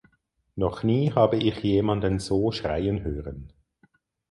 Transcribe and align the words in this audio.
Noch 0.55 0.81
nie 0.81 1.11
habe 1.13 1.37
ich 1.37 1.57
jemanden 1.61 2.17
so 2.17 2.51
schreien 2.51 3.03
hören. 3.03 3.53